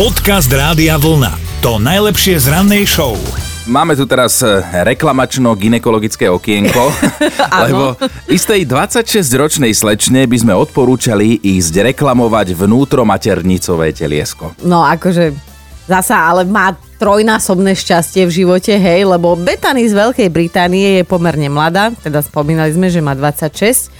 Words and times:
Podcast 0.00 0.48
Rádia 0.48 0.96
Vlna. 0.96 1.60
To 1.60 1.76
najlepšie 1.76 2.40
z 2.40 2.48
rannej 2.48 2.88
show. 2.88 3.20
Máme 3.68 3.92
tu 3.92 4.08
teraz 4.08 4.40
e, 4.40 4.48
reklamačno-ginekologické 4.64 6.24
okienko, 6.24 6.88
lebo 7.68 8.00
istej 8.24 8.64
26-ročnej 8.64 9.76
slečne 9.76 10.24
by 10.24 10.36
sme 10.40 10.56
odporúčali 10.56 11.44
ísť 11.44 11.92
reklamovať 11.92 12.56
vnútromaternicové 12.56 13.92
teliesko. 13.92 14.56
No 14.64 14.88
akože 14.88 15.36
zasa, 15.84 16.32
ale 16.32 16.48
má 16.48 16.72
trojnásobné 16.96 17.76
šťastie 17.76 18.24
v 18.24 18.32
živote, 18.40 18.72
hej, 18.72 19.04
lebo 19.04 19.36
Betany 19.36 19.84
z 19.84 19.92
Veľkej 19.92 20.32
Británie 20.32 20.88
je 20.96 21.04
pomerne 21.04 21.52
mladá, 21.52 21.92
teda 22.00 22.24
spomínali 22.24 22.72
sme, 22.72 22.88
že 22.88 23.04
má 23.04 23.12
26, 23.12 23.92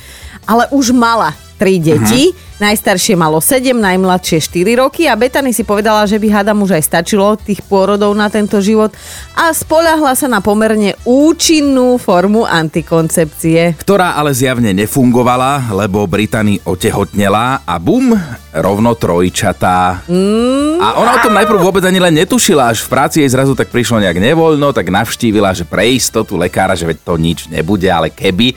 ale 0.48 0.64
už 0.73 0.96
mala 0.96 1.37
tri 1.61 1.77
deti. 1.77 2.32
Uh-huh. 2.32 2.48
Najstaršie 2.61 3.16
malo 3.16 3.40
7, 3.40 3.72
najmladšie 3.72 4.36
4 4.40 4.80
roky 4.84 5.09
a 5.09 5.16
Betany 5.16 5.48
si 5.52 5.64
povedala, 5.64 6.04
že 6.04 6.20
by 6.20 6.29
hádam 6.29 6.60
už 6.60 6.77
aj 6.77 6.84
stačilo 6.92 7.32
tých 7.41 7.64
pôrodov 7.64 8.12
na 8.12 8.28
tento 8.28 8.60
život 8.60 8.92
a 9.32 9.48
spoľahla 9.48 10.12
sa 10.12 10.28
na 10.28 10.45
pomerne 10.45 10.92
účinnú 11.09 11.96
formu 11.96 12.45
antikoncepcie. 12.45 13.80
Ktorá 13.80 14.12
ale 14.12 14.37
zjavne 14.37 14.77
nefungovala, 14.77 15.73
lebo 15.73 16.04
Britany 16.04 16.60
otehotnela 16.60 17.65
a 17.65 17.74
bum, 17.80 18.12
rovno 18.52 18.92
trojčatá. 18.92 20.04
Mm. 20.04 20.84
A 20.84 21.01
ona 21.01 21.16
o 21.16 21.23
tom 21.24 21.32
najprv 21.32 21.65
vôbec 21.65 21.84
ani 21.88 21.96
len 21.96 22.12
netušila, 22.12 22.77
až 22.77 22.84
v 22.84 22.92
práci 22.92 23.24
jej 23.24 23.32
zrazu 23.32 23.56
tak 23.56 23.73
prišlo 23.73 24.04
nejak 24.04 24.20
nevoľno, 24.20 24.77
tak 24.77 24.92
navštívila, 24.92 25.56
že 25.56 25.65
pre 25.65 25.96
istotu 25.96 26.37
lekára, 26.37 26.77
že 26.77 26.92
to 26.92 27.16
nič 27.16 27.48
nebude, 27.48 27.88
ale 27.88 28.12
keby 28.12 28.52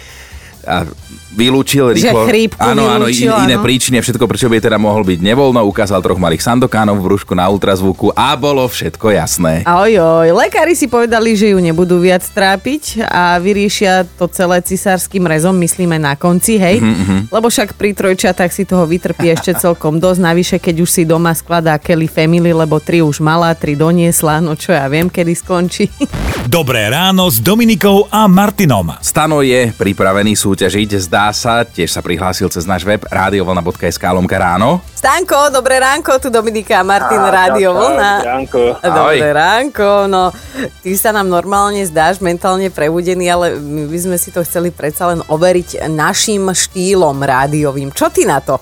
a 0.64 0.88
vylúčil 1.34 1.92
rýchlo. 1.92 2.26
Že 2.26 2.30
chrípku 2.30 2.62
áno, 2.62 2.86
áno, 2.86 3.06
in, 3.10 3.26
iné 3.26 3.58
áno. 3.58 3.66
príčiny 3.66 4.00
a 4.00 4.06
všetko, 4.06 4.26
prečo 4.30 4.48
by 4.48 4.62
teda 4.62 4.78
mohol 4.78 5.02
byť 5.02 5.20
nevoľno. 5.20 5.60
Ukázal 5.66 6.00
troch 6.06 6.22
malých 6.22 6.46
sandokánov 6.46 7.02
v 7.02 7.06
brúšku 7.10 7.34
na 7.34 7.50
ultrazvuku 7.50 8.14
a 8.14 8.38
bolo 8.38 8.64
všetko 8.70 9.12
jasné. 9.12 9.66
Ojoj, 9.66 10.30
lekári 10.32 10.78
si 10.78 10.86
povedali, 10.86 11.34
že 11.34 11.52
ju 11.52 11.60
nebudú 11.60 11.98
viac 11.98 12.22
trápiť 12.22 13.04
a 13.10 13.42
vyriešia 13.42 14.06
to 14.16 14.30
celé 14.30 14.62
cisárským 14.62 15.26
rezom, 15.26 15.58
myslíme 15.58 15.98
na 15.98 16.14
konci, 16.14 16.62
hej? 16.62 16.78
Mm-hmm. 16.80 17.34
Lebo 17.34 17.50
však 17.50 17.74
pri 17.76 17.98
trojčatách 17.98 18.54
si 18.54 18.64
toho 18.70 18.86
vytrpí 18.86 19.34
ešte 19.34 19.58
celkom 19.58 19.98
dosť, 19.98 20.20
navyše 20.22 20.58
keď 20.62 20.86
už 20.86 20.90
si 20.90 21.04
doma 21.04 21.34
skladá 21.34 21.76
Kelly 21.82 22.08
Family, 22.08 22.54
lebo 22.54 22.78
tri 22.78 23.02
už 23.02 23.20
mala, 23.20 23.58
tri 23.58 23.74
doniesla, 23.74 24.40
no 24.40 24.54
čo 24.54 24.72
ja 24.72 24.86
viem, 24.86 25.10
kedy 25.10 25.34
skončí. 25.34 25.90
Dobré 26.44 26.92
ráno 26.92 27.32
s 27.32 27.40
Dominikou 27.40 28.12
a 28.12 28.28
Martinom. 28.28 28.92
Stano 29.00 29.40
je 29.40 29.72
pripravený 29.80 30.36
súťažiť, 30.36 31.00
zdá 31.08 31.32
sa, 31.32 31.64
tiež 31.64 31.88
sa 31.88 32.04
prihlásil 32.04 32.52
cez 32.52 32.68
náš 32.68 32.84
web 32.84 33.00
radiovolna.sk 33.08 34.04
lomka 34.12 34.36
ráno. 34.36 34.84
Stanko, 34.92 35.56
dobré 35.56 35.80
ránko, 35.80 36.20
tu 36.20 36.28
Dominika 36.28 36.84
a 36.84 36.84
Martin, 36.84 37.24
Rádio 37.24 37.72
Vlna. 37.72 38.44
Dobré 38.84 39.32
ránko, 39.32 40.12
no 40.12 40.36
ty 40.84 41.00
sa 41.00 41.16
nám 41.16 41.32
normálne 41.32 41.80
zdáš 41.88 42.20
mentálne 42.20 42.68
prebudený, 42.68 43.24
ale 43.32 43.56
my 43.56 43.88
by 43.88 44.00
sme 44.04 44.18
si 44.20 44.28
to 44.36 44.44
chceli 44.44 44.76
predsa 44.76 45.16
len 45.16 45.24
overiť 45.24 45.88
našim 45.88 46.52
štýlom 46.52 47.24
rádiovým. 47.24 47.96
Čo 47.96 48.12
ty 48.12 48.28
na 48.28 48.44
to? 48.44 48.60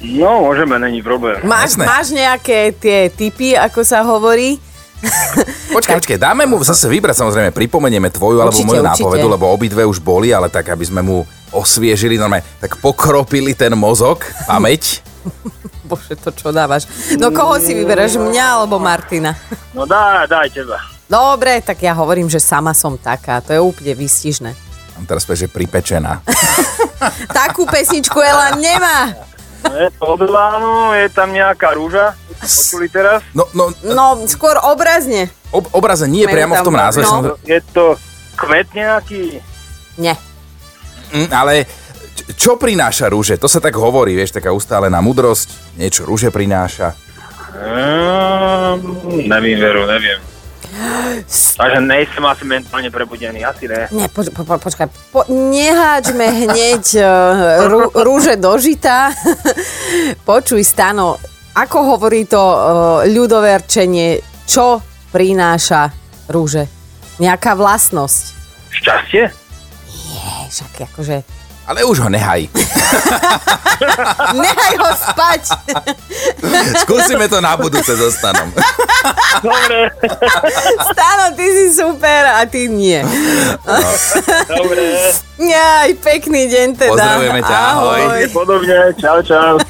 No, 0.00 0.48
môžeme, 0.48 0.80
není 0.80 1.04
problém. 1.04 1.44
Máš, 1.44 1.76
Jasné. 1.76 1.84
máš 1.84 2.06
nejaké 2.08 2.72
tie 2.72 3.12
typy, 3.12 3.52
ako 3.52 3.84
sa 3.84 4.00
hovorí? 4.00 4.62
Počkaj, 5.78 5.94
počkaj, 6.02 6.18
dáme 6.18 6.42
mu 6.48 6.58
zase 6.64 6.90
vybrať, 6.90 7.22
samozrejme, 7.22 7.50
pripomenieme 7.54 8.10
tvoju 8.10 8.42
alebo 8.42 8.56
Určite, 8.56 8.66
moju 8.66 8.82
určite. 8.82 8.92
nápovedu, 8.98 9.26
lebo 9.30 9.44
obidve 9.52 9.82
už 9.86 10.02
boli, 10.02 10.34
ale 10.34 10.50
tak, 10.50 10.74
aby 10.74 10.82
sme 10.82 11.04
mu 11.04 11.22
osviežili, 11.54 12.18
normálne, 12.18 12.42
tak 12.58 12.82
pokropili 12.82 13.54
ten 13.54 13.72
mozog, 13.78 14.26
pamäť. 14.48 15.04
Bože, 15.88 16.18
to 16.18 16.34
čo 16.34 16.50
dávaš? 16.50 16.84
No 17.16 17.30
koho 17.30 17.56
si 17.62 17.72
vyberáš, 17.72 18.18
mňa 18.18 18.44
alebo 18.60 18.76
Martina? 18.82 19.38
No 19.72 19.86
daj, 19.86 20.28
daj 20.28 20.50
teba. 20.52 20.82
Dobre, 21.08 21.64
tak 21.64 21.80
ja 21.80 21.96
hovorím, 21.96 22.28
že 22.28 22.42
sama 22.42 22.76
som 22.76 22.98
taká, 23.00 23.40
to 23.40 23.56
je 23.56 23.60
úplne 23.62 23.96
výstižné. 23.96 24.50
Mám 24.98 25.06
teraz 25.06 25.24
že 25.24 25.46
pripečená. 25.46 26.20
Takú 27.40 27.64
pesničku 27.70 28.18
Ela 28.18 28.58
nemá. 28.58 29.27
No, 29.64 29.74
je 29.74 29.88
to 29.90 30.06
Elánu, 30.22 30.94
je 30.94 31.08
tam 31.10 31.28
nejaká 31.34 31.74
rúža. 31.74 32.14
Počuli 32.38 32.86
teraz? 32.86 33.26
No, 33.34 33.44
no, 33.52 33.74
No, 33.82 34.22
skôr 34.30 34.54
obrazne. 34.62 35.28
ob, 35.50 35.66
obraze 35.74 36.06
nie 36.06 36.24
Majú 36.26 36.34
priamo 36.34 36.54
v 36.54 36.66
tom 36.66 36.76
názve, 36.78 37.02
no. 37.02 37.34
Je 37.42 37.58
to 37.74 37.98
kvet 38.38 38.70
nejaký? 38.70 39.42
Nie. 39.98 40.14
Mm, 41.10 41.28
ale 41.34 41.66
čo 42.38 42.54
prináša 42.60 43.10
rúže? 43.10 43.40
To 43.40 43.48
sa 43.50 43.58
tak 43.58 43.74
hovorí, 43.74 44.14
vieš, 44.14 44.36
taká 44.36 44.54
ustálená 44.54 45.02
mudrosť, 45.02 45.78
niečo 45.80 46.04
rúže 46.06 46.30
prináša. 46.30 46.94
Um, 47.58 49.02
nevím, 49.26 49.58
Veru, 49.58 49.88
neviem. 49.88 50.20
Takže 51.58 51.80
nejsem 51.82 52.22
asi 52.22 52.44
mentálne 52.44 52.90
prebudený, 52.92 53.42
asi 53.42 53.66
ne. 53.66 53.88
Nie, 53.90 54.06
poč- 54.06 54.30
po, 54.30 54.46
po, 54.46 54.60
počkaj, 54.60 54.86
po, 55.10 55.26
neháčme 55.26 56.46
hneď 56.46 56.84
uh, 57.02 57.66
rú, 57.66 57.80
rúže 57.92 58.38
do 58.38 58.54
žita. 58.60 59.10
Počuj, 60.28 60.62
Stano, 60.62 61.18
ako 61.56 61.96
hovorí 61.96 62.28
to 62.28 62.38
uh, 62.38 62.56
ľudoverčenie, 63.08 64.22
čo 64.46 64.78
prináša 65.10 65.90
rúže? 66.30 66.68
Nejaká 67.18 67.58
vlastnosť? 67.58 68.24
Šťastie? 68.70 69.24
Nie, 70.14 70.36
však 70.46 70.86
akože... 70.94 71.16
Ale 71.68 71.84
už 71.84 72.00
ho 72.00 72.08
nehaj. 72.08 72.48
Nechaj 74.42 74.74
ho 74.80 74.90
spať! 74.96 75.42
Skúsime 76.88 77.28
to 77.28 77.44
na 77.44 77.60
budúce 77.60 77.92
so 77.92 78.08
Stanom. 78.08 78.48
Dobre, 79.44 79.92
Stano, 80.88 81.36
ty 81.36 81.44
si 81.44 81.66
super 81.76 82.40
a 82.40 82.48
ty 82.48 82.72
nie. 82.72 83.04
dobre. 84.48 85.12
Aj 85.54 85.90
pekný 86.00 86.48
deň 86.48 86.68
teda. 86.74 86.90
Pozdravujeme 86.96 87.40
ťa, 87.44 87.58
ahoj. 87.76 88.00
Podobne, 88.32 88.78
čau, 88.96 89.20
čau. 89.20 89.60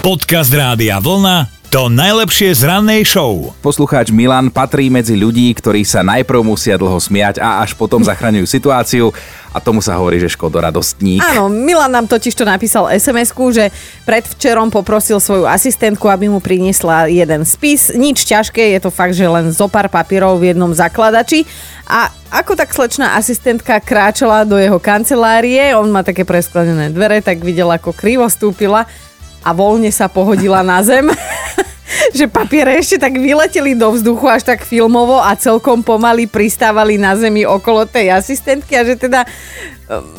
Podcast 0.00 0.50
Rádia 0.50 0.98
Vlna. 0.98 1.59
To 1.70 1.86
najlepšie 1.86 2.50
z 2.50 2.66
rannej 2.66 3.06
show. 3.06 3.54
Poslucháč 3.62 4.10
Milan 4.10 4.50
patrí 4.50 4.90
medzi 4.90 5.14
ľudí, 5.14 5.54
ktorí 5.54 5.86
sa 5.86 6.02
najprv 6.02 6.42
musia 6.42 6.74
dlho 6.74 6.98
smiať 6.98 7.38
a 7.38 7.62
až 7.62 7.78
potom 7.78 8.02
zachraňujú 8.02 8.42
situáciu 8.42 9.14
a 9.54 9.62
tomu 9.62 9.78
sa 9.78 9.94
hovorí, 9.94 10.18
že 10.18 10.34
škodoradostník. 10.34 11.22
Áno, 11.22 11.46
Milan 11.46 11.94
nám 11.94 12.10
totiž 12.10 12.34
to 12.34 12.42
napísal 12.42 12.90
SMS-ku, 12.90 13.54
že 13.54 13.70
predvčerom 14.02 14.74
poprosil 14.74 15.22
svoju 15.22 15.46
asistentku, 15.46 16.10
aby 16.10 16.26
mu 16.26 16.42
priniesla 16.42 17.06
jeden 17.06 17.46
spis. 17.46 17.94
Nič 17.94 18.26
ťažké, 18.26 18.74
je 18.74 18.80
to 18.82 18.90
fakt, 18.90 19.14
že 19.14 19.30
len 19.30 19.54
zo 19.54 19.70
pár 19.70 19.86
papierov 19.86 20.42
v 20.42 20.50
jednom 20.50 20.74
zakladači. 20.74 21.46
A 21.86 22.10
ako 22.34 22.58
tak 22.58 22.74
slečná 22.74 23.14
asistentka 23.14 23.78
kráčala 23.78 24.42
do 24.42 24.58
jeho 24.58 24.82
kancelárie, 24.82 25.70
on 25.78 25.86
má 25.86 26.02
také 26.02 26.26
presklenené 26.26 26.90
dvere, 26.90 27.22
tak 27.22 27.38
videla, 27.38 27.78
ako 27.78 27.94
krivo 27.94 28.26
stúpila 28.26 28.90
a 29.40 29.50
voľne 29.56 29.88
sa 29.92 30.06
pohodila 30.06 30.60
na 30.64 30.80
zem. 30.84 31.08
že 32.16 32.30
papiere 32.30 32.78
ešte 32.78 33.02
tak 33.02 33.18
vyleteli 33.18 33.74
do 33.74 33.90
vzduchu 33.90 34.26
až 34.30 34.46
tak 34.46 34.62
filmovo 34.62 35.18
a 35.18 35.34
celkom 35.34 35.82
pomaly 35.82 36.30
pristávali 36.30 36.96
na 36.96 37.18
zemi 37.18 37.42
okolo 37.42 37.86
tej 37.86 38.14
asistentky 38.14 38.78
a 38.78 38.86
že 38.86 38.94
teda 38.94 39.26
e, 39.26 39.28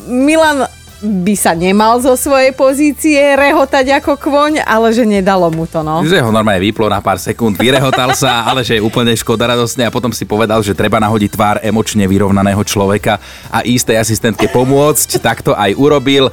Milan 0.08 0.68
by 1.02 1.34
sa 1.34 1.58
nemal 1.58 1.98
zo 1.98 2.14
svojej 2.14 2.54
pozície 2.54 3.18
rehotať 3.18 3.98
ako 3.98 4.14
kvoň, 4.22 4.62
ale 4.62 4.94
že 4.94 5.02
nedalo 5.02 5.50
mu 5.50 5.66
to, 5.66 5.82
no. 5.82 6.06
Že 6.06 6.22
ho 6.22 6.30
normálne 6.30 6.62
vyplo 6.62 6.86
na 6.86 7.02
pár 7.02 7.18
sekúnd, 7.18 7.58
vyrehotal 7.58 8.14
sa, 8.14 8.40
ale 8.48 8.62
že 8.62 8.78
je 8.78 8.86
úplne 8.86 9.10
škoda 9.18 9.50
radostne 9.50 9.82
a 9.82 9.90
potom 9.90 10.14
si 10.14 10.22
povedal, 10.22 10.62
že 10.62 10.78
treba 10.78 11.02
nahodiť 11.02 11.30
tvár 11.34 11.56
emočne 11.58 12.06
vyrovnaného 12.06 12.62
človeka 12.62 13.18
a 13.50 13.66
istej 13.66 13.98
asistentke 13.98 14.46
pomôcť, 14.54 15.18
tak 15.18 15.42
to 15.42 15.58
aj 15.58 15.74
urobil. 15.74 16.30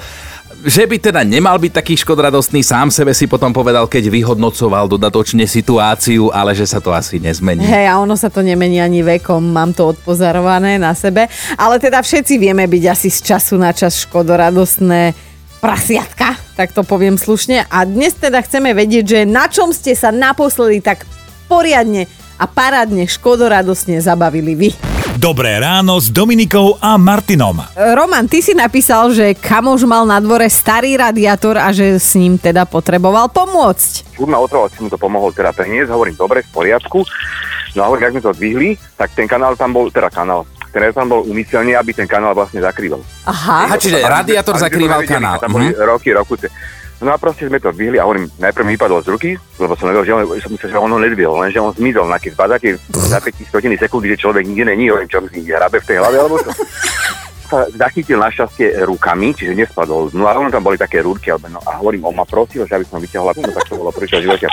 Že 0.60 0.92
by 0.92 0.98
teda 1.00 1.22
nemal 1.24 1.56
byť 1.56 1.72
taký 1.72 1.96
škodradostný, 2.04 2.60
sám 2.68 2.92
sebe 2.92 3.16
si 3.16 3.32
potom 3.32 3.56
povedal, 3.56 3.88
keď 3.88 4.12
vyhodnocoval 4.12 4.92
dodatočne 4.92 5.48
situáciu, 5.48 6.36
ale 6.36 6.52
že 6.52 6.68
sa 6.68 6.84
to 6.84 6.92
asi 6.92 7.16
nezmení. 7.16 7.64
Hej, 7.64 7.88
a 7.88 7.96
ono 7.96 8.20
sa 8.20 8.28
to 8.28 8.44
nemení 8.44 8.84
ani 8.84 9.00
vekom, 9.00 9.40
mám 9.40 9.72
to 9.72 9.96
odpozorované 9.96 10.76
na 10.76 10.92
sebe. 10.92 11.32
Ale 11.56 11.80
teda 11.80 12.04
všetci 12.04 12.36
vieme 12.36 12.68
byť 12.68 12.84
asi 12.92 13.08
z 13.08 13.20
času 13.32 13.56
na 13.56 13.72
čas 13.72 14.04
škodoradostné 14.04 15.16
prasiatka, 15.64 16.36
tak 16.60 16.76
to 16.76 16.84
poviem 16.84 17.16
slušne. 17.16 17.64
A 17.72 17.88
dnes 17.88 18.20
teda 18.20 18.44
chceme 18.44 18.76
vedieť, 18.76 19.06
že 19.08 19.20
na 19.24 19.48
čom 19.48 19.72
ste 19.72 19.96
sa 19.96 20.12
naposledy 20.12 20.84
tak 20.84 21.08
poriadne 21.48 22.04
a 22.36 22.48
parádne 22.48 23.08
škodoradostne 23.08 24.04
zabavili 24.04 24.56
vy. 24.60 24.89
Dobré 25.20 25.60
ráno 25.60 26.00
s 26.00 26.08
Dominikou 26.08 26.80
a 26.80 26.96
Martinom. 26.96 27.60
Roman, 27.76 28.24
ty 28.24 28.40
si 28.40 28.56
napísal, 28.56 29.12
že 29.12 29.36
kamož 29.36 29.84
mal 29.84 30.08
na 30.08 30.16
dvore 30.16 30.48
starý 30.48 30.96
radiátor 30.96 31.60
a 31.60 31.76
že 31.76 32.00
s 32.00 32.16
ním 32.16 32.40
teda 32.40 32.64
potreboval 32.64 33.28
pomôcť. 33.28 34.16
furt 34.16 34.32
ma 34.32 34.40
otrval, 34.40 34.72
si 34.72 34.80
mu 34.80 34.88
to 34.88 34.96
pomohol 34.96 35.36
teda 35.36 35.52
preniesť, 35.52 35.92
hovorím, 35.92 36.16
dobre, 36.16 36.40
v 36.48 36.52
poriadku. 36.56 37.04
No 37.76 37.84
a 37.84 37.92
hovorím, 37.92 38.08
ak 38.08 38.12
sme 38.16 38.24
to 38.24 38.32
zdvihli, 38.32 38.70
tak 38.96 39.12
ten 39.12 39.28
kanál 39.28 39.60
tam 39.60 39.76
bol, 39.76 39.92
teda 39.92 40.08
kanál, 40.08 40.48
ten 40.72 40.88
tam 40.96 41.12
bol 41.12 41.28
umyselný, 41.28 41.76
aby 41.76 41.92
ten 41.92 42.08
kanál 42.08 42.32
vlastne 42.32 42.64
zakrýval. 42.64 43.04
Aha. 43.28 43.68
Aha, 43.68 43.76
čiže 43.76 44.00
radiátor 44.00 44.56
zakrýval 44.56 45.04
kanál. 45.04 45.36
Tam 45.44 45.52
boli 45.52 45.68
Mhm. 45.68 45.84
roky, 45.84 46.16
rokúce. 46.16 46.48
No 47.00 47.16
a 47.16 47.18
proste 47.18 47.48
sme 47.48 47.64
to 47.64 47.72
dvihli 47.72 47.96
a 47.96 48.04
hovorím, 48.04 48.28
najprv 48.44 48.66
mi 48.68 48.76
vypadol 48.76 49.00
z 49.00 49.12
ruky, 49.16 49.32
lebo 49.56 49.72
som 49.80 49.88
nevedel, 49.88 50.04
že 50.04 50.14
on, 50.20 50.24
som 50.44 50.52
myslel, 50.52 50.72
že 50.76 50.84
on 50.84 50.92
ho 50.92 51.00
nedvihol, 51.00 51.40
lenže 51.40 51.64
on 51.64 51.72
zmizol 51.72 52.12
na 52.12 52.20
keď 52.20 52.36
zbadáte 52.36 52.76
za 52.92 53.24
5 53.24 53.40
stotiny 53.48 53.80
sekundy, 53.80 54.12
že 54.12 54.22
človek 54.28 54.44
nikde 54.44 54.76
není, 54.76 54.92
hovorím, 54.92 55.08
čo 55.08 55.24
myslí, 55.24 55.48
hrabe 55.48 55.80
v 55.80 55.88
tej 55.88 55.98
hlave, 56.04 56.18
alebo 56.20 56.36
čo. 56.44 56.52
sa 57.50 57.66
zachytil 57.72 58.20
našťastie 58.20 58.84
rukami, 58.86 59.34
čiže 59.34 59.58
nespadol. 59.58 60.12
No 60.12 60.28
a 60.28 60.36
ono 60.36 60.52
tam 60.52 60.62
boli 60.62 60.76
také 60.76 61.00
rúrky, 61.00 61.32
alebo 61.32 61.50
no, 61.50 61.64
a 61.64 61.80
hovorím, 61.80 62.04
on 62.06 62.20
ma 62.20 62.28
prosil, 62.28 62.68
že 62.68 62.76
aby 62.76 62.86
som 62.86 63.00
vyťahol, 63.00 63.32
no 63.32 63.50
tak 63.56 63.66
to 63.66 63.80
bolo 63.80 63.90
prvý 63.96 64.06
v 64.06 64.28
živote. 64.28 64.46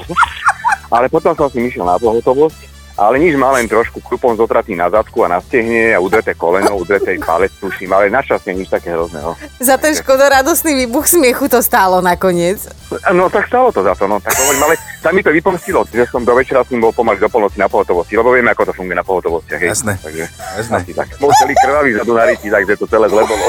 Ale 0.87 1.11
potom 1.11 1.35
som 1.35 1.51
si 1.51 1.59
myšiel 1.59 1.83
na 1.83 1.99
pohotovosť 1.99 2.76
ale 2.97 3.21
nič 3.21 3.37
má 3.37 3.53
len 3.53 3.69
trošku 3.69 4.01
krupom 4.01 4.33
zotratý 4.33 4.73
na 4.73 4.89
zadku 4.89 5.21
a 5.25 5.29
na 5.29 5.39
stehne 5.45 5.93
a 5.93 6.01
udreté 6.01 6.33
koleno, 6.33 6.81
udreté 6.81 7.21
palec, 7.21 7.53
tuším, 7.61 7.93
ale 7.93 8.09
našťastie 8.09 8.57
nič 8.57 8.73
také 8.73 8.97
hrozného. 8.97 9.37
Za 9.61 9.77
ten 9.77 9.93
škoda 9.93 10.33
radosný 10.33 10.73
výbuch 10.85 11.05
smiechu 11.05 11.47
to 11.53 11.61
stálo 11.61 12.01
nakoniec. 12.01 12.65
No 13.13 13.29
tak 13.29 13.53
stalo 13.53 13.69
to 13.69 13.85
za 13.85 13.93
to, 13.95 14.09
no 14.09 14.17
tak 14.17 14.33
hovorím, 14.39 14.63
ale 14.65 14.75
sa 15.05 15.13
mi 15.13 15.21
to 15.21 15.31
vypomstilo, 15.31 15.85
že 15.93 16.09
som 16.09 16.25
do 16.25 16.33
večera 16.33 16.65
s 16.65 16.73
ním 16.73 16.83
bol 16.83 16.93
pomaly 16.97 17.21
do 17.21 17.29
polnoci 17.29 17.61
na 17.61 17.69
pohotovosti, 17.69 18.17
lebo 18.17 18.33
vieme, 18.33 18.51
ako 18.51 18.71
to 18.71 18.73
funguje 18.73 18.97
na 18.97 19.05
pohotovostiach. 19.05 19.61
Hej. 19.61 19.71
Jasné. 19.77 19.93
Takže, 20.01 20.25
Jasné. 20.57 20.79
tak. 20.97 21.09
Bol 21.21 21.31
celý 21.37 21.55
krvavý 21.61 21.91
za 21.95 22.03
Dunariti, 22.03 22.49
takže 22.49 22.75
to 22.81 22.87
celé 22.89 23.07
zle 23.13 23.23
bolo. 23.29 23.47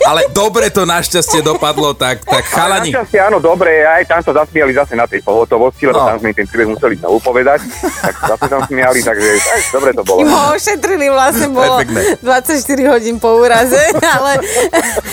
Ale 0.00 0.30
dobre 0.30 0.68
to 0.68 0.82
našťastie 0.82 1.40
dopadlo, 1.40 1.92
tak, 1.92 2.22
tak 2.22 2.44
Ale 2.44 2.52
chalani. 2.52 2.90
našťastie 2.90 3.18
áno, 3.20 3.38
dobre, 3.38 3.82
aj 3.82 4.06
tam 4.06 4.20
sa 4.20 4.32
zasmiali 4.36 4.72
zase 4.72 4.94
na 4.94 5.04
tej 5.04 5.20
pohotovosti, 5.20 5.84
lebo 5.84 5.98
No. 5.98 6.06
tam 6.06 6.16
sme 6.18 6.30
im 6.30 6.36
ten 6.36 6.46
príbeh 6.46 6.68
museli 6.68 6.94
znovu 6.96 7.18
povedať, 7.20 7.60
tak 7.98 8.14
zase 8.16 8.44
tam 8.46 8.60
smiali, 8.62 9.00
takže 9.00 9.28
aj, 9.34 9.60
dobre 9.70 9.90
to 9.92 10.02
bolo. 10.02 10.18
Im 10.18 10.28
ho 10.28 10.42
ošetrili, 10.52 11.06
vlastne 11.08 11.48
bolo 11.58 11.74
Perfektné. 11.78 12.02
24 12.22 12.92
hodín 12.92 13.16
po 13.16 13.30
úraze, 13.36 13.80
ale 14.16 14.32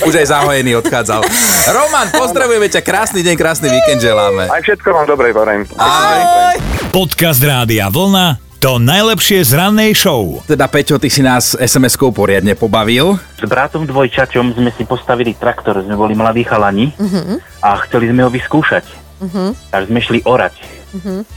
Už 0.02 0.14
aj 0.14 0.28
zahojený 0.28 0.78
odchádzal. 0.78 1.22
Roman, 1.68 2.08
pozdravujeme 2.12 2.68
ťa, 2.68 2.82
krásny 2.82 3.20
deň, 3.22 3.36
krásny 3.36 3.68
víkend 3.68 4.00
želáme. 4.00 4.48
Aj 4.48 4.62
všetko 4.62 4.88
vám 4.92 5.06
dobre. 5.06 5.34
Ahoj. 5.76 6.56
Podcast 6.90 7.42
Rádia 7.42 7.90
Vlna 7.90 8.45
to 8.66 8.82
najlepšie 8.82 9.46
z 9.46 9.62
rannej 9.62 9.94
show. 9.94 10.42
Teda 10.50 10.66
Peťo, 10.66 10.98
ty 10.98 11.06
si 11.06 11.22
nás 11.22 11.54
SMS-kou 11.54 12.10
poriadne 12.10 12.58
pobavil. 12.58 13.14
S 13.38 13.46
bratom 13.46 13.86
dvojčaťom 13.86 14.58
sme 14.58 14.74
si 14.74 14.90
postavili 14.90 15.38
traktor, 15.38 15.86
sme 15.86 15.94
boli 15.94 16.18
mladí 16.18 16.42
chalani 16.42 16.90
a 17.62 17.78
chceli 17.86 18.10
sme 18.10 18.26
ho 18.26 18.34
vyskúšať. 18.34 18.90
Tak 19.70 19.86
sme 19.86 20.02
šli 20.02 20.26
orať 20.26 20.66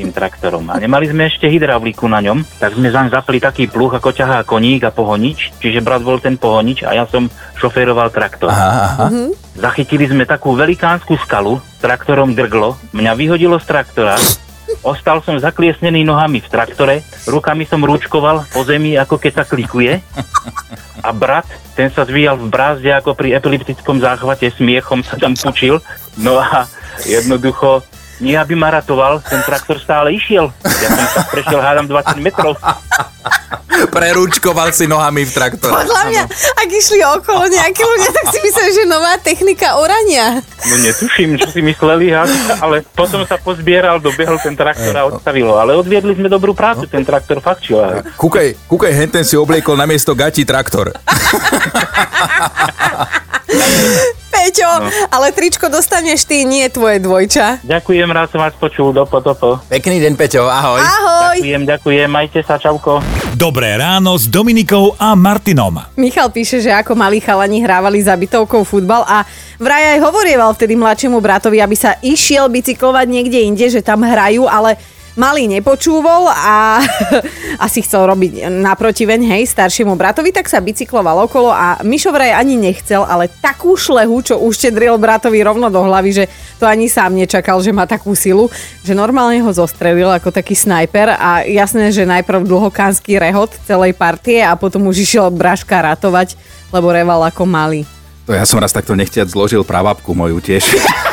tým 0.00 0.08
traktorom 0.08 0.72
a 0.72 0.80
nemali 0.80 1.04
sme 1.04 1.28
ešte 1.28 1.52
hydrauliku 1.52 2.08
na 2.08 2.24
ňom, 2.24 2.48
tak 2.56 2.80
sme 2.80 2.88
zaň 2.88 3.12
zapli 3.12 3.44
taký 3.44 3.68
pluh, 3.68 3.92
ako 3.92 4.08
ťahá 4.08 4.48
koník 4.48 4.88
a 4.88 4.94
pohonič, 4.94 5.52
čiže 5.60 5.84
brat 5.84 6.00
bol 6.00 6.16
ten 6.24 6.40
pohonič 6.40 6.80
a 6.88 6.96
ja 6.96 7.04
som 7.04 7.28
šoféroval 7.60 8.08
traktor. 8.08 8.48
Aha, 8.48 9.04
aha. 9.04 9.06
Zachytili 9.52 10.08
sme 10.08 10.24
takú 10.24 10.56
velikánsku 10.56 11.12
skalu, 11.28 11.60
traktorom 11.84 12.32
drglo, 12.32 12.80
mňa 12.96 13.12
vyhodilo 13.18 13.60
z 13.60 13.68
traktora, 13.68 14.16
ostal 14.82 15.22
som 15.24 15.38
zakliesnený 15.38 16.04
nohami 16.06 16.42
v 16.42 16.48
traktore, 16.48 16.96
rukami 17.26 17.64
som 17.66 17.82
rúčkoval 17.82 18.46
po 18.50 18.62
zemi, 18.62 18.94
ako 18.94 19.18
keď 19.18 19.42
sa 19.42 19.44
klikuje. 19.44 20.00
A 20.98 21.10
brat, 21.14 21.46
ten 21.78 21.94
sa 21.94 22.02
zvíjal 22.02 22.34
v 22.38 22.50
brázde 22.50 22.90
ako 22.90 23.14
pri 23.14 23.38
epileptickom 23.38 24.02
záchvate, 24.02 24.50
smiechom 24.50 25.06
sa 25.06 25.14
tam 25.14 25.38
pučil. 25.38 25.78
No 26.18 26.42
a 26.42 26.66
jednoducho, 27.06 27.86
nie 28.18 28.34
aby 28.34 28.58
ma 28.58 28.74
ratoval, 28.74 29.22
ten 29.22 29.38
traktor 29.46 29.78
stále 29.78 30.10
išiel. 30.18 30.50
Ja 30.66 30.88
som 30.90 31.06
sa 31.14 31.22
prešiel, 31.30 31.62
hádam 31.62 31.86
20 31.86 32.18
metrov. 32.18 32.58
Prerúčkoval 33.86 34.72
si 34.72 34.84
nohami 34.84 35.22
v 35.22 35.30
traktore. 35.30 35.72
podľa 35.72 36.00
mňa, 36.10 36.22
ak 36.56 36.68
išli 36.68 36.98
okolo 36.98 37.46
nejakí 37.46 37.80
ľudia, 37.80 38.10
tak 38.10 38.24
si 38.28 38.38
myslím, 38.42 38.68
že 38.68 38.82
nová 38.84 39.12
technika 39.16 39.78
orania. 39.78 40.40
No 40.40 40.74
netuším, 40.76 41.38
čo 41.38 41.46
si 41.46 41.60
mysleli, 41.62 42.10
ale- 42.10 42.82
potom 42.90 43.22
sa 43.22 43.38
pozbieral, 43.38 44.00
dobehol 44.00 44.36
ten 44.38 44.52
traktor 44.52 44.92
a 44.92 45.06
odstavilo. 45.06 45.54
Ale 45.54 45.72
odviedli 45.72 46.12
sme 46.12 46.26
dobrú 46.26 46.52
prácu, 46.52 46.84
ten 46.84 47.02
traktor 47.02 47.38
fakt 47.38 47.62
šiel. 47.62 48.02
Kúkaj, 48.16 48.66
kúkaj, 48.66 48.92
henten 48.92 49.22
si 49.22 49.36
obliekol 49.36 49.74
na 49.74 49.86
miesto 49.86 50.12
gati 50.12 50.42
traktor. 50.42 50.90
Peťo, 54.48 54.80
ale 55.12 55.28
tričko 55.36 55.68
dostaneš 55.68 56.24
ty, 56.24 56.48
nie 56.48 56.64
tvoje 56.72 57.04
dvojča. 57.04 57.68
Ďakujem, 57.68 58.08
rád 58.08 58.32
som 58.32 58.40
vás 58.40 58.56
počul, 58.56 58.96
dopo, 58.96 59.20
dopo. 59.20 59.60
Pekný 59.68 60.00
deň, 60.00 60.16
Peťo, 60.16 60.48
ahoj. 60.48 60.80
Ahoj! 60.80 61.36
Ďakujem, 61.36 61.62
ďakujem, 61.68 62.08
majte 62.08 62.40
sa, 62.40 62.56
čauko. 62.56 63.04
Dobré 63.36 63.76
ráno 63.76 64.16
s 64.16 64.24
Dominikou 64.24 64.96
a 64.96 65.12
Martinom. 65.12 65.84
Michal 66.00 66.32
píše, 66.32 66.64
že 66.64 66.72
ako 66.72 66.96
malí 66.96 67.20
chalani 67.20 67.60
hrávali 67.60 68.00
za 68.00 68.16
bytovkou 68.16 68.64
futbal 68.64 69.04
a 69.04 69.28
vraj 69.60 70.00
aj 70.00 70.08
hovorieval 70.08 70.56
vtedy 70.56 70.80
mladšiemu 70.80 71.20
bratovi, 71.20 71.60
aby 71.60 71.76
sa 71.76 72.00
išiel 72.00 72.48
bicyklovať 72.48 73.04
niekde 73.04 73.44
inde, 73.44 73.68
že 73.68 73.84
tam 73.84 74.00
hrajú, 74.00 74.48
ale 74.48 74.80
malý 75.18 75.50
nepočúval 75.50 76.30
a 76.30 76.78
asi 77.66 77.82
chcel 77.82 78.06
robiť 78.06 78.46
naprotiveň, 78.48 79.26
hej, 79.34 79.50
staršiemu 79.50 79.98
bratovi, 79.98 80.30
tak 80.30 80.46
sa 80.46 80.62
bicykloval 80.62 81.26
okolo 81.26 81.50
a 81.50 81.82
Mišo 81.82 82.14
vraj 82.14 82.30
ani 82.30 82.54
nechcel, 82.54 83.02
ale 83.02 83.26
takú 83.26 83.74
šlehu, 83.74 84.22
čo 84.22 84.38
uštedril 84.38 84.94
bratovi 84.96 85.42
rovno 85.42 85.66
do 85.68 85.82
hlavy, 85.82 86.10
že 86.14 86.24
to 86.62 86.64
ani 86.70 86.86
sám 86.86 87.18
nečakal, 87.18 87.58
že 87.58 87.74
má 87.74 87.84
takú 87.84 88.14
silu, 88.14 88.46
že 88.86 88.94
normálne 88.94 89.42
ho 89.42 89.50
zostrelil 89.50 90.08
ako 90.14 90.30
taký 90.30 90.54
snajper 90.54 91.18
a 91.18 91.42
jasné, 91.42 91.90
že 91.90 92.06
najprv 92.06 92.46
dlhokánsky 92.46 93.18
rehot 93.18 93.58
celej 93.66 93.98
partie 93.98 94.38
a 94.38 94.54
potom 94.54 94.86
už 94.86 95.02
išiel 95.02 95.34
Braška 95.34 95.82
ratovať, 95.82 96.38
lebo 96.70 96.94
reval 96.94 97.26
ako 97.26 97.42
malý. 97.42 97.82
To 98.30 98.36
ja 98.36 98.46
som 98.46 98.62
raz 98.62 98.70
takto 98.70 98.94
nechtiac 98.94 99.26
zložil 99.26 99.66
pravapku 99.66 100.14
moju 100.14 100.38
tiež. 100.38 100.62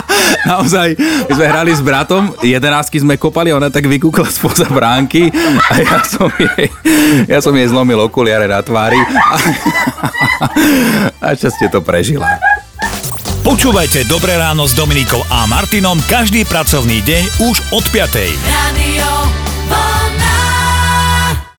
Naozaj, 0.50 0.88
my 1.28 1.32
sme 1.32 1.46
hrali 1.46 1.72
s 1.72 1.82
bratom, 1.84 2.32
jedenáctky 2.40 2.98
sme 3.00 3.20
kopali, 3.20 3.52
ona 3.52 3.68
tak 3.68 3.86
vykúkla 3.86 4.28
spoza 4.28 4.66
bránky 4.68 5.28
a 5.70 5.74
ja 5.80 5.98
som 6.04 6.28
jej, 6.36 6.66
ja 7.28 7.38
som 7.40 7.54
jej 7.54 7.68
zlomil 7.68 7.98
okuliare 8.00 8.48
na 8.48 8.60
tvári 8.64 8.98
a, 9.34 9.36
a 11.20 11.28
častie 11.36 11.68
to 11.68 11.80
prežila. 11.84 12.28
Počúvajte 13.42 14.06
Dobré 14.06 14.38
ráno 14.38 14.70
s 14.70 14.72
Dominikou 14.72 15.18
a 15.26 15.50
Martinom 15.50 15.98
každý 16.06 16.46
pracovný 16.46 17.02
deň 17.02 17.24
už 17.50 17.56
od 17.74 17.84
5. 17.90 18.22
Radio. 18.46 20.01